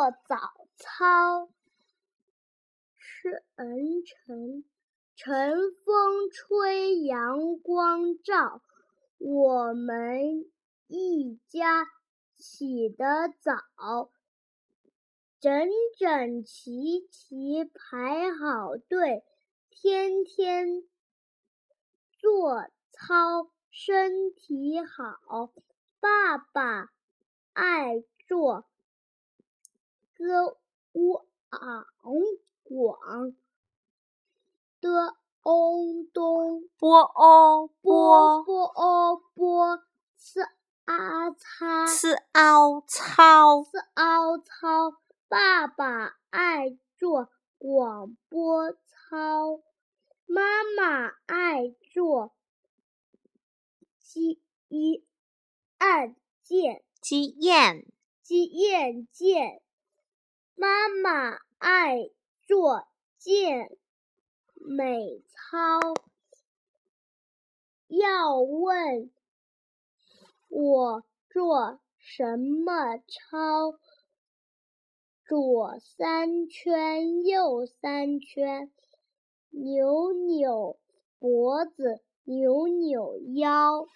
[0.00, 1.50] 做早操。
[2.96, 4.64] 晨晨，
[5.14, 5.52] 晨
[5.84, 8.62] 风吹，阳光照，
[9.18, 10.50] 我们
[10.86, 11.86] 一家
[12.38, 14.10] 起得早，
[15.38, 15.68] 整
[15.98, 19.22] 整齐齐排好队，
[19.68, 20.82] 天天
[22.18, 25.52] 做操，身体好。
[26.00, 26.88] 爸爸
[27.52, 28.64] 爱做
[30.30, 30.58] 歌
[30.92, 31.86] 舞昂
[32.62, 33.34] 广
[34.80, 39.82] 的嗡咚波哦波波波哦波
[40.16, 40.42] 是
[40.84, 45.00] 啊擦吃凹操是凹操。
[45.26, 47.28] 爸爸爱做
[47.58, 49.60] 广播操，
[50.26, 52.32] 妈妈爱做
[53.98, 55.04] 鸡一
[55.78, 57.84] 按键鸡燕
[58.22, 59.62] 鸡燕键。
[60.60, 62.10] 妈妈爱
[62.46, 63.78] 做健
[64.56, 65.80] 美操，
[67.88, 69.10] 要问
[70.50, 73.78] 我做什么操？
[75.26, 78.70] 左三圈，右三圈，
[79.48, 80.78] 扭扭
[81.18, 83.86] 脖子，扭扭腰。